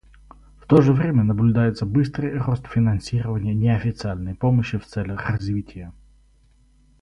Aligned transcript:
В 0.59 0.65
то 0.65 0.81
же 0.81 0.93
время 0.93 1.21
наблюдается 1.23 1.85
быстрый 1.85 2.35
рост 2.35 2.65
финансирования 2.65 3.53
неофициальной 3.53 4.33
помощи 4.33 4.79
в 4.79 4.85
целях 4.87 5.29
развития. 5.29 5.93